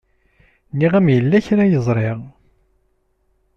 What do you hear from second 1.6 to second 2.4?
ay ẓriɣ.